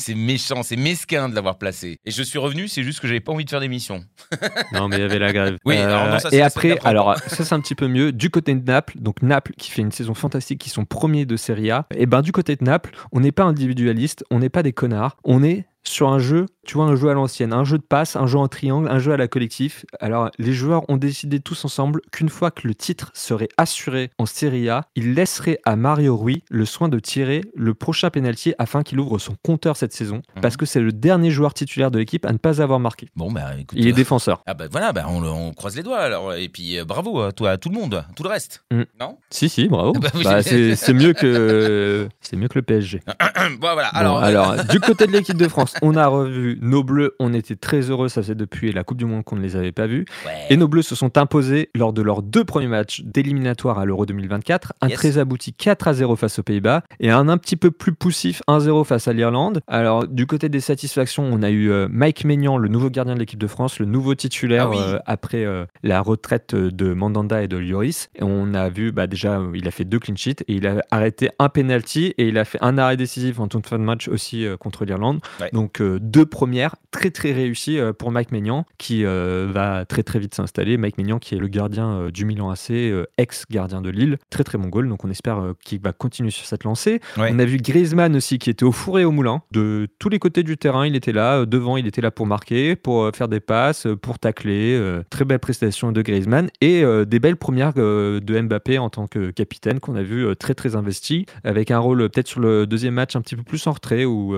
c'est 0.00 0.14
méchant, 0.14 0.62
c'est 0.62 0.76
mesquin 0.76 1.28
de 1.28 1.34
l'avoir 1.34 1.58
placé. 1.58 1.98
Et 2.04 2.10
je 2.10 2.22
suis 2.22 2.38
revenu, 2.38 2.68
c'est 2.68 2.82
juste 2.82 3.00
que 3.00 3.06
j'avais 3.06 3.20
pas 3.20 3.32
envie 3.32 3.44
de 3.44 3.50
faire 3.50 3.60
d'émission. 3.60 4.04
Non, 4.72 4.88
mais 4.88 4.96
il 4.96 5.00
y 5.00 5.04
avait 5.04 5.18
la 5.18 5.32
grève. 5.32 5.54
Euh, 5.54 5.58
Oui, 5.64 5.76
alors 5.76 6.06
non, 6.08 6.18
ça, 6.18 6.28
et 6.32 6.40
après, 6.42 6.78
alors 6.84 7.16
ça 7.26 7.44
c'est 7.44 7.52
un 7.52 7.60
petit 7.60 7.74
peu 7.74 7.88
mieux. 7.88 8.12
Du 8.12 8.30
côté 8.30 8.54
de 8.54 8.64
Naples, 8.64 8.94
donc 8.98 9.22
Naples 9.22 9.52
qui 9.58 9.70
fait 9.70 9.82
une 9.82 9.92
saison 9.92 10.14
fantastique, 10.14 10.60
qui 10.60 10.70
sont 10.70 10.84
premiers 10.84 11.26
de 11.26 11.36
Serie 11.36 11.70
A. 11.70 11.86
Et 11.94 12.06
ben 12.06 12.22
du 12.22 12.32
côté 12.32 12.56
de 12.56 12.64
Naples, 12.64 12.90
on 13.12 13.20
n'est 13.20 13.32
pas 13.32 13.44
individualiste, 13.44 14.24
on 14.30 14.38
n'est 14.38 14.48
pas 14.48 14.62
des 14.62 14.72
connards, 14.72 15.16
on 15.24 15.42
est 15.42 15.66
sur 15.82 16.08
un 16.08 16.18
jeu, 16.18 16.46
tu 16.66 16.74
vois, 16.74 16.84
un 16.84 16.94
jeu 16.96 17.08
à 17.08 17.14
l'ancienne, 17.14 17.52
un 17.52 17.64
jeu 17.64 17.78
de 17.78 17.82
passe, 17.82 18.16
un 18.16 18.26
jeu 18.26 18.38
en 18.38 18.48
triangle, 18.48 18.88
un 18.88 18.98
jeu 18.98 19.12
à 19.12 19.16
la 19.16 19.28
collectif. 19.28 19.84
Alors 20.00 20.30
les 20.38 20.52
joueurs 20.52 20.88
ont 20.88 20.96
décidé 20.96 21.40
tous 21.40 21.64
ensemble 21.64 22.00
qu'une 22.12 22.28
fois 22.28 22.50
que 22.50 22.68
le 22.68 22.74
titre 22.74 23.10
serait 23.14 23.48
assuré 23.56 24.10
en 24.18 24.26
Serie 24.26 24.68
A, 24.68 24.86
ils 24.94 25.14
laisseraient 25.14 25.58
à 25.64 25.76
Mario 25.76 26.16
Rui 26.16 26.42
le 26.50 26.64
soin 26.64 26.88
de 26.88 26.98
tirer 26.98 27.42
le 27.54 27.74
prochain 27.74 28.10
penalty 28.10 28.54
afin 28.58 28.82
qu'il 28.82 29.00
ouvre 29.00 29.18
son 29.18 29.34
compteur 29.42 29.76
cette 29.76 29.92
saison, 29.92 30.22
Mhm. 30.36 30.42
parce 30.42 30.56
que 30.56 30.66
c'est 30.66 30.80
le 30.80 30.92
dernier 30.92 31.30
joueur 31.30 31.54
titulaire 31.54 31.90
de 31.90 31.98
l'équipe 31.98 32.24
à 32.26 32.32
ne 32.32 32.38
pas 32.38 32.60
avoir 32.62 32.78
marqué. 32.78 33.08
Bon, 33.16 33.32
bah 33.32 33.52
écoute. 33.58 33.78
Il 33.78 33.86
est 33.88 33.92
euh, 33.92 33.94
défenseur. 33.94 34.42
Ah 34.46 34.54
bah 34.54 34.66
voilà, 34.70 34.92
bah, 34.92 35.06
on, 35.08 35.52
croise 35.54 35.76
les 35.76 35.82
doigts 35.82 35.98
alors. 36.00 36.34
Et 36.34 36.48
puis 36.48 36.78
euh, 36.78 36.84
bravo 36.84 37.20
à 37.22 37.32
toi, 37.32 37.50
à 37.52 37.56
tout 37.58 37.70
le 37.70 37.74
monde, 37.76 37.94
à 37.94 38.06
tout 38.14 38.22
le 38.22 38.28
reste. 38.28 38.64
Mm. 38.70 38.82
Non? 39.00 39.16
Si, 39.30 39.48
si, 39.48 39.68
bravo. 39.68 39.92
Bah 40.00 40.08
Bah, 40.22 40.42
c'est 40.42 40.92
mieux 40.92 41.12
que 41.14 42.08
c'est 42.20 42.36
mieux 42.36 42.48
que 42.48 42.58
le 42.58 42.62
PSG. 42.62 43.00
Bon, 43.58 43.72
voilà. 43.72 43.90
Bon, 43.92 43.98
Alors, 43.98 44.18
Alors, 44.22 44.50
euh, 44.52 44.62
du 44.64 44.80
côté 44.80 45.06
de 45.06 45.12
l'équipe 45.12 45.36
de 45.36 45.48
France, 45.48 45.69
on 45.82 45.94
a 45.96 46.06
revu 46.06 46.58
nos 46.60 46.82
Bleus. 46.84 47.14
On 47.20 47.32
était 47.34 47.56
très 47.56 47.80
heureux. 47.90 48.08
Ça 48.08 48.22
faisait 48.22 48.34
depuis 48.34 48.72
la 48.72 48.84
Coupe 48.84 48.98
du 48.98 49.04
Monde 49.04 49.24
qu'on 49.24 49.36
ne 49.36 49.42
les 49.42 49.56
avait 49.56 49.72
pas 49.72 49.86
vus. 49.86 50.04
ouais. 50.26 50.32
Et 50.50 50.56
nos 50.56 50.68
Bleus 50.68 50.82
se 50.82 50.94
sont 50.94 51.16
imposés 51.18 51.70
lors 51.74 51.92
de 51.92 52.02
leurs 52.02 52.22
deux 52.22 52.44
premiers 52.44 52.66
matchs 52.68 53.02
d'éliminatoire 53.04 53.78
à 53.78 53.84
l'Euro 53.84 54.06
2024. 54.06 54.72
Un 54.80 54.88
Yes. 54.88 54.98
très 54.98 55.18
abouti 55.18 55.52
4 55.52 55.88
à 55.88 55.92
0 55.94 56.16
face 56.16 56.38
aux 56.38 56.42
Pays-Bas 56.42 56.82
et 56.98 57.10
un 57.10 57.28
un 57.28 57.38
petit 57.38 57.56
peu 57.56 57.70
plus 57.70 57.92
poussif 57.92 58.42
1-0 58.48 58.84
face 58.84 59.06
à 59.08 59.12
l'Irlande. 59.12 59.60
Alors, 59.68 60.06
du 60.08 60.26
côté 60.26 60.48
des 60.48 60.58
satisfactions, 60.60 61.22
on 61.30 61.42
a 61.42 61.50
eu 61.50 61.70
euh, 61.70 61.86
Mike 61.90 62.24
Maignan, 62.24 62.56
le 62.58 62.68
nouveau 62.68 62.90
gardien 62.90 63.14
de 63.14 63.20
l'équipe 63.20 63.38
de 63.38 63.46
France, 63.46 63.78
le 63.78 63.86
nouveau 63.86 64.14
titulaire 64.14 64.64
Ah 64.66 64.70
oui. 64.70 64.78
euh, 64.80 64.98
après 65.06 65.44
euh, 65.44 65.64
la 65.82 66.00
retraite 66.00 66.54
de 66.54 66.92
Mandanda 66.94 67.42
et 67.42 67.48
de 67.48 67.56
Lloris. 67.56 68.08
Et 68.16 68.22
on 68.24 68.52
a 68.54 68.68
vu, 68.68 68.90
bah, 68.90 69.06
déjà, 69.06 69.40
il 69.54 69.68
a 69.68 69.70
fait 69.70 69.84
deux 69.84 69.98
clean 70.00 70.16
sheets 70.16 70.42
et 70.48 70.54
il 70.54 70.66
a 70.66 70.82
arrêté 70.90 71.30
un 71.38 71.48
penalty 71.48 72.14
et 72.18 72.28
il 72.28 72.38
a 72.38 72.44
fait 72.44 72.58
un 72.62 72.78
arrêt 72.78 72.96
décisif 72.96 73.38
en 73.38 73.46
toute 73.48 73.66
fin 73.66 73.78
de 73.78 73.84
match 73.84 74.08
aussi 74.08 74.44
contre 74.58 74.84
l'Irlande. 74.84 75.20
Ouais. 75.40 75.50
Donc, 75.52 75.59
Donc 75.60 75.82
euh, 75.82 75.98
deux 76.00 76.24
premières 76.24 76.76
très 76.90 77.10
très 77.10 77.32
réussies 77.32 77.78
euh, 77.78 77.92
pour 77.92 78.10
Mike 78.10 78.32
Maignan 78.32 78.64
qui 78.78 79.04
euh, 79.04 79.46
va 79.52 79.84
très 79.84 80.02
très 80.02 80.18
vite 80.18 80.34
s'installer. 80.34 80.78
Mike 80.78 80.96
Maignan 80.96 81.18
qui 81.18 81.34
est 81.34 81.38
le 81.38 81.48
gardien 81.48 82.08
du 82.10 82.24
Milan 82.24 82.48
AC, 82.48 82.70
ex-gardien 83.18 83.82
de 83.82 83.90
Lille, 83.90 84.16
très 84.30 84.42
très 84.42 84.56
bon 84.56 84.68
goal. 84.68 84.88
Donc 84.88 85.04
on 85.04 85.10
espère 85.10 85.52
qu'il 85.62 85.82
va 85.82 85.92
continuer 85.92 86.30
sur 86.30 86.46
cette 86.46 86.64
lancée. 86.64 87.00
Ouais. 87.18 87.28
On 87.30 87.38
a 87.38 87.44
vu 87.44 87.58
Griezmann 87.58 88.16
aussi 88.16 88.38
qui 88.38 88.48
était 88.48 88.64
au 88.64 88.72
four 88.72 88.98
et 88.98 89.04
au 89.04 89.10
moulin. 89.10 89.42
De 89.50 89.86
tous 89.98 90.08
les 90.08 90.18
côtés 90.18 90.42
du 90.42 90.56
terrain, 90.56 90.86
il 90.86 90.96
était 90.96 91.12
là. 91.12 91.44
Devant, 91.44 91.76
il 91.76 91.86
était 91.86 92.00
là 92.00 92.10
pour 92.10 92.24
marquer, 92.24 92.74
pour 92.74 93.10
faire 93.14 93.28
des 93.28 93.40
passes, 93.40 93.86
pour 94.00 94.18
tacler. 94.18 94.80
Très 95.10 95.26
belle 95.26 95.40
prestation 95.40 95.92
de 95.92 96.00
Griezmann 96.00 96.48
et 96.62 96.82
des 97.06 97.18
belles 97.18 97.36
premières 97.36 97.74
de 97.74 98.40
Mbappé 98.40 98.78
en 98.78 98.88
tant 98.88 99.06
que 99.06 99.30
capitaine 99.30 99.78
qu'on 99.78 99.96
a 99.96 100.02
vu 100.02 100.34
très 100.36 100.54
très 100.54 100.74
investi 100.74 101.26
avec 101.44 101.70
un 101.70 101.80
rôle 101.80 102.08
peut-être 102.08 102.28
sur 102.28 102.40
le 102.40 102.66
deuxième 102.66 102.94
match 102.94 103.14
un 103.14 103.20
petit 103.20 103.36
peu 103.36 103.42
plus 103.42 103.66
en 103.66 103.72
retrait 103.72 104.06
où 104.06 104.34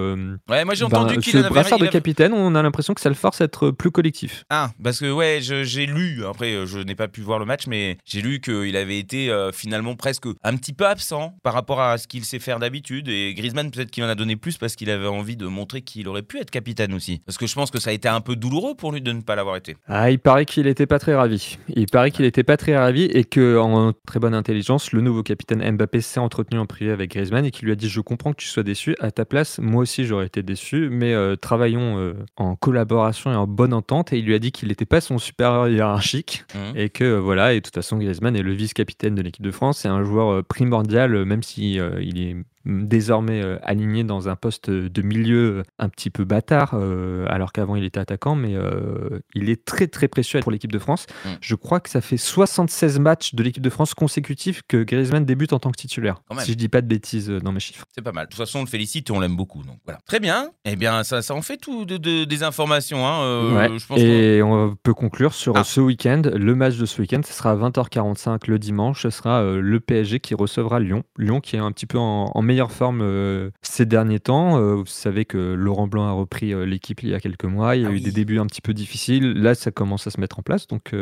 Ouais, 0.48 0.64
moi 0.64 0.74
j'ai 0.74 0.84
ben, 0.86 0.98
entendu 0.98 1.11
ce 1.20 1.48
brassard 1.48 1.78
de 1.78 1.86
capitaine, 1.86 2.32
on 2.32 2.54
a 2.54 2.62
l'impression 2.62 2.94
que 2.94 3.00
ça 3.00 3.08
le 3.08 3.14
force 3.14 3.40
à 3.40 3.44
être 3.44 3.70
plus 3.70 3.90
collectif. 3.90 4.44
Ah, 4.50 4.70
parce 4.82 5.00
que 5.00 5.10
ouais, 5.10 5.38
j'ai 5.40 5.86
lu, 5.86 6.24
après 6.24 6.52
euh, 6.54 6.66
je 6.66 6.78
n'ai 6.78 6.94
pas 6.94 7.08
pu 7.08 7.20
voir 7.20 7.38
le 7.38 7.44
match, 7.44 7.66
mais 7.66 7.98
j'ai 8.04 8.22
lu 8.22 8.40
qu'il 8.40 8.76
avait 8.76 8.98
été 8.98 9.30
euh, 9.30 9.52
finalement 9.52 9.94
presque 9.96 10.26
un 10.42 10.56
petit 10.56 10.72
peu 10.72 10.86
absent 10.86 11.34
par 11.42 11.54
rapport 11.54 11.80
à 11.80 11.98
ce 11.98 12.06
qu'il 12.06 12.24
sait 12.24 12.38
faire 12.38 12.58
d'habitude. 12.58 13.08
Et 13.08 13.34
Griezmann, 13.34 13.70
peut-être 13.70 13.90
qu'il 13.90 14.04
en 14.04 14.08
a 14.08 14.14
donné 14.14 14.36
plus 14.36 14.58
parce 14.58 14.76
qu'il 14.76 14.90
avait 14.90 15.06
envie 15.06 15.36
de 15.36 15.46
montrer 15.46 15.82
qu'il 15.82 16.08
aurait 16.08 16.22
pu 16.22 16.38
être 16.38 16.50
capitaine 16.50 16.94
aussi. 16.94 17.20
Parce 17.26 17.38
que 17.38 17.46
je 17.46 17.54
pense 17.54 17.70
que 17.70 17.80
ça 17.80 17.90
a 17.90 17.92
été 17.92 18.08
un 18.08 18.20
peu 18.20 18.36
douloureux 18.36 18.74
pour 18.74 18.92
lui 18.92 19.00
de 19.00 19.12
ne 19.12 19.20
pas 19.20 19.36
l'avoir 19.36 19.56
été. 19.56 19.76
Ah, 19.86 20.10
il 20.10 20.18
paraît 20.18 20.46
qu'il 20.46 20.64
n'était 20.64 20.86
pas 20.86 20.98
très 20.98 21.14
ravi. 21.14 21.58
Il 21.68 21.86
paraît 21.86 22.10
qu'il 22.10 22.24
n'était 22.24 22.44
pas 22.44 22.56
très 22.56 22.76
ravi 22.76 23.04
et 23.04 23.24
que, 23.24 23.58
en 23.58 23.92
très 24.06 24.20
bonne 24.20 24.34
intelligence, 24.34 24.92
le 24.92 25.00
nouveau 25.00 25.22
capitaine 25.22 25.68
Mbappé 25.76 26.00
s'est 26.00 26.20
entretenu 26.20 26.58
en 26.58 26.66
privé 26.66 26.90
avec 26.90 27.10
Griezmann 27.10 27.44
et 27.44 27.50
qui 27.50 27.64
lui 27.64 27.72
a 27.72 27.74
dit 27.74 27.88
Je 27.88 28.00
comprends 28.00 28.32
que 28.32 28.40
tu 28.40 28.48
sois 28.48 28.62
déçu. 28.62 28.94
À 29.00 29.10
ta 29.10 29.24
place, 29.24 29.58
moi 29.58 29.82
aussi 29.82 30.04
j'aurais 30.04 30.26
été 30.26 30.42
déçu, 30.42 30.88
mais 30.90 31.01
euh, 31.12 31.34
travaillons 31.34 31.98
euh, 31.98 32.14
en 32.36 32.54
collaboration 32.54 33.32
et 33.32 33.34
en 33.34 33.46
bonne 33.46 33.72
entente. 33.72 34.12
Et 34.12 34.18
il 34.18 34.24
lui 34.26 34.34
a 34.34 34.38
dit 34.38 34.52
qu'il 34.52 34.68
n'était 34.68 34.84
pas 34.84 35.00
son 35.00 35.18
supérieur 35.18 35.68
hiérarchique 35.68 36.44
Mhm. 36.54 36.76
et 36.76 36.88
que 36.90 37.04
euh, 37.04 37.18
voilà. 37.18 37.54
Et 37.54 37.56
de 37.60 37.64
toute 37.64 37.74
façon, 37.74 37.96
Griezmann 37.96 38.36
est 38.36 38.42
le 38.42 38.52
vice-capitaine 38.52 39.14
de 39.14 39.22
l'équipe 39.22 39.44
de 39.44 39.50
France. 39.50 39.78
C'est 39.78 39.88
un 39.88 40.04
joueur 40.04 40.44
primordial, 40.44 41.24
même 41.24 41.42
si 41.42 41.78
il 42.00 42.20
est 42.20 42.36
désormais 42.64 43.42
euh, 43.42 43.58
aligné 43.62 44.04
dans 44.04 44.28
un 44.28 44.36
poste 44.36 44.70
de 44.70 45.02
milieu 45.02 45.58
euh, 45.58 45.62
un 45.78 45.88
petit 45.88 46.10
peu 46.10 46.24
bâtard, 46.24 46.72
euh, 46.74 47.26
alors 47.28 47.52
qu'avant 47.52 47.76
il 47.76 47.84
était 47.84 48.00
attaquant, 48.00 48.34
mais 48.34 48.54
euh, 48.54 49.20
il 49.34 49.50
est 49.50 49.64
très 49.64 49.86
très 49.86 50.08
précieux 50.08 50.40
pour 50.40 50.52
l'équipe 50.52 50.72
de 50.72 50.78
France. 50.78 51.06
Mm. 51.24 51.28
Je 51.40 51.54
crois 51.54 51.80
que 51.80 51.90
ça 51.90 52.00
fait 52.00 52.16
76 52.16 52.98
matchs 52.98 53.34
de 53.34 53.42
l'équipe 53.42 53.62
de 53.62 53.70
France 53.70 53.94
consécutifs 53.94 54.62
que 54.68 54.82
Griezmann 54.82 55.24
débute 55.24 55.52
en 55.52 55.58
tant 55.58 55.70
que 55.70 55.76
titulaire. 55.78 56.22
Si 56.40 56.52
je 56.52 56.56
dis 56.56 56.68
pas 56.68 56.80
de 56.80 56.86
bêtises 56.86 57.28
dans 57.28 57.52
mes 57.52 57.60
chiffres. 57.60 57.84
C'est 57.94 58.02
pas 58.02 58.12
mal. 58.12 58.26
De 58.26 58.30
toute 58.30 58.38
façon, 58.38 58.60
on 58.60 58.62
le 58.62 58.68
félicite 58.68 59.10
et 59.10 59.12
on 59.12 59.20
l'aime 59.20 59.36
beaucoup. 59.36 59.62
Donc 59.62 59.78
voilà. 59.84 60.00
Très 60.06 60.20
bien. 60.20 60.50
Eh 60.64 60.76
bien, 60.76 61.04
ça, 61.04 61.22
ça 61.22 61.34
en 61.34 61.42
fait 61.42 61.56
tout 61.58 61.84
de, 61.84 61.96
de- 61.96 62.24
des 62.24 62.42
informations. 62.42 63.06
Hein. 63.06 63.52
Ouais. 63.54 63.78
je 63.78 63.86
pense 63.86 63.98
qu'on- 63.98 64.04
Et 64.04 64.42
on 64.42 64.76
peut 64.82 64.94
conclure 64.94 65.34
sur 65.34 65.56
Ah. 65.56 65.64
ce 65.64 65.80
week-end. 65.80 66.22
Le 66.34 66.54
match 66.54 66.76
de 66.76 66.86
ce 66.86 67.00
week-end, 67.00 67.20
ce 67.24 67.32
sera 67.32 67.50
à 67.52 67.54
20h45 67.56 68.46
le 68.48 68.58
dimanche. 68.58 69.02
Ce 69.02 69.10
sera 69.10 69.42
le 69.42 69.80
PSG 69.80 70.20
qui 70.20 70.34
recevra 70.34 70.80
Lyon. 70.80 71.02
Lyon 71.18 71.40
qui 71.40 71.56
est 71.56 71.60
un 71.60 71.72
petit 71.72 71.86
peu 71.86 71.98
en, 71.98 72.30
en 72.34 72.42
meilleure 72.52 72.70
forme 72.70 73.00
euh, 73.02 73.50
ces 73.62 73.86
derniers 73.86 74.20
temps. 74.20 74.58
Euh, 74.58 74.74
vous 74.74 74.86
savez 74.86 75.24
que 75.24 75.38
Laurent 75.54 75.86
Blanc 75.86 76.06
a 76.06 76.12
repris 76.12 76.52
euh, 76.52 76.66
l'équipe 76.66 77.02
il 77.02 77.08
y 77.08 77.14
a 77.14 77.20
quelques 77.20 77.44
mois. 77.46 77.76
Il 77.76 77.82
y 77.82 77.84
a 77.86 77.88
Ah 77.88 77.92
eu 77.92 77.94
oui. 77.94 78.02
des 78.02 78.12
débuts 78.12 78.38
un 78.38 78.46
petit 78.46 78.60
peu 78.60 78.74
difficiles. 78.74 79.32
Là, 79.32 79.54
ça 79.54 79.70
commence 79.70 80.06
à 80.06 80.10
se 80.10 80.20
mettre 80.20 80.38
en 80.38 80.42
place. 80.42 80.66
Donc, 80.66 80.92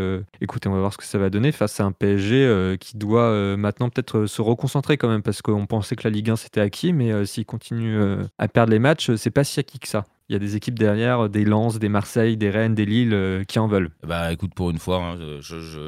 écoutez, 0.40 0.69
on 0.69 0.73
va 0.73 0.78
voir 0.78 0.92
ce 0.92 0.99
que 0.99 1.04
ça 1.04 1.19
va 1.19 1.28
donner 1.30 1.50
face 1.52 1.80
à 1.80 1.85
un 1.85 1.92
PSG 1.92 2.76
qui 2.78 2.97
doit 2.97 3.57
maintenant 3.57 3.88
peut-être 3.88 4.26
se 4.26 4.42
reconcentrer 4.42 4.97
quand 4.97 5.09
même 5.09 5.23
parce 5.23 5.42
qu'on 5.42 5.66
pensait 5.66 5.97
que 5.97 6.02
la 6.04 6.11
Ligue 6.11 6.30
1 6.30 6.37
c'était 6.37 6.61
acquis, 6.61 6.92
mais 6.92 7.26
s'il 7.26 7.45
continue 7.47 7.99
à 8.38 8.49
perdre 8.49 8.73
les 8.73 8.78
matchs, 8.78 9.14
c'est 9.16 9.30
pas 9.30 9.45
si 9.45 9.59
acquis 9.61 9.78
que 9.78 9.88
ça. 9.88 10.04
Il 10.31 10.35
y 10.35 10.37
a 10.37 10.39
des 10.39 10.55
équipes 10.55 10.79
derrière, 10.79 11.29
des 11.29 11.45
Lens, 11.45 11.81
des 11.81 11.89
Marseille, 11.89 12.37
des 12.37 12.51
Rennes, 12.51 12.77
des 12.77 12.85
Lille 12.87 13.13
euh, 13.15 13.43
qui 13.43 13.59
en 13.59 13.67
veulent. 13.67 13.91
Bah 14.07 14.33
écoute, 14.33 14.55
pour 14.55 14.71
une 14.71 14.79
fois, 14.79 14.99
hein, 15.05 15.19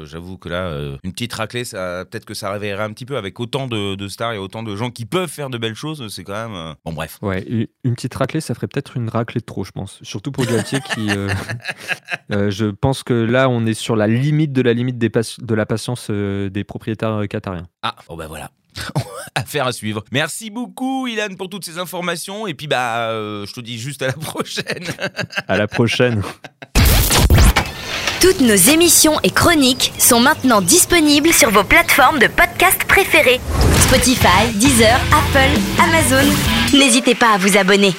j'avoue 0.03 0.37
que 0.37 0.49
là, 0.49 0.65
euh, 0.67 0.97
une 1.05 1.13
petite 1.13 1.31
raclée, 1.33 1.63
ça 1.63 2.03
peut-être 2.03 2.25
que 2.25 2.33
ça 2.33 2.51
réveillerait 2.51 2.83
un 2.83 2.91
petit 2.91 3.05
peu 3.05 3.15
avec 3.15 3.39
autant 3.39 3.67
de, 3.67 3.95
de 3.95 4.07
stars 4.09 4.33
et 4.33 4.37
autant 4.37 4.61
de 4.61 4.75
gens 4.75 4.91
qui 4.91 5.05
peuvent 5.05 5.29
faire 5.29 5.49
de 5.49 5.57
belles 5.57 5.75
choses. 5.75 6.05
C'est 6.13 6.25
quand 6.25 6.33
même. 6.33 6.55
euh, 6.57 6.73
Bon, 6.83 6.91
bref. 6.91 7.19
Ouais, 7.21 7.41
une- 7.85 7.95
petite 7.95 8.15
raclée, 8.15 8.41
ça 8.41 8.53
ferait 8.53 8.67
peut-être 8.67 8.97
une 8.97 9.07
raclée 9.07 9.39
de 9.39 9.45
trop, 9.45 9.63
je 9.63 9.71
pense. 9.71 9.99
Surtout 10.03 10.33
pour 10.33 10.45
Galtier 10.45 10.79
qui. 10.93 11.09
euh, 11.11 11.29
euh, 12.33 12.51
je 12.51 12.65
pense 12.65 13.03
que 13.03 13.13
là, 13.13 13.47
on 13.47 13.65
est 13.65 13.73
sur 13.73 13.95
la 13.95 14.07
limite 14.07 14.51
de 14.51 14.61
la 14.61 14.73
limite 14.73 14.97
des 14.97 15.09
de 15.09 15.55
la 15.55 15.65
patience 15.65 16.07
euh, 16.09 16.49
des 16.49 16.65
propriétaires 16.65 17.13
euh, 17.13 17.25
qatariens. 17.27 17.67
Ah, 17.81 17.95
bon 18.09 18.17
bah 18.17 18.27
voilà. 18.27 18.51
Affaire 19.35 19.67
à 19.67 19.71
suivre. 19.71 20.03
Merci 20.11 20.49
beaucoup, 20.49 21.07
Ilan, 21.07 21.35
pour 21.37 21.49
toutes 21.49 21.65
ces 21.65 21.77
informations. 21.77 22.47
Et 22.47 22.53
puis, 22.53 22.67
bah, 22.67 23.09
euh, 23.09 23.45
je 23.45 23.53
te 23.53 23.61
dis 23.61 23.79
juste 23.79 24.01
à 24.01 24.07
la 24.07 24.13
prochaine. 24.13 24.83
À 25.47 25.57
la 25.57 25.67
prochaine. 25.67 26.21
Toutes 28.21 28.39
nos 28.39 28.55
émissions 28.55 29.19
et 29.23 29.29
chroniques 29.29 29.91
sont 29.97 30.21
maintenant 30.21 30.61
disponibles 30.61 31.33
sur 31.33 31.49
vos 31.49 31.63
plateformes 31.63 32.19
de 32.19 32.27
podcast 32.27 32.81
préférées. 32.87 33.41
Spotify, 33.81 34.47
Deezer, 34.55 34.97
Apple, 35.11 35.59
Amazon. 35.81 36.31
N'hésitez 36.73 37.15
pas 37.15 37.33
à 37.33 37.37
vous 37.37 37.57
abonner. 37.57 37.93